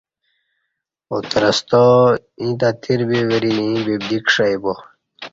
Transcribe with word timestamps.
اترستا 1.15 1.83
ییں 2.41 2.55
تہ 2.59 2.69
تیر 2.81 3.01
بی 3.07 3.19
وری 3.29 3.51
ییں 3.65 3.79
ببدی 3.85 4.17
کݜی 4.25 4.53
با 4.61 4.73